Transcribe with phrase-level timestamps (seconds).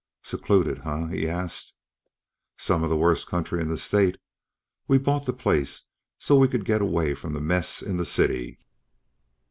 [0.23, 1.73] "Secluded, huh?" He asked.
[2.57, 4.17] "Some of the worst country in the state.
[4.87, 8.57] We bought the place so we could get away from the mess in the city."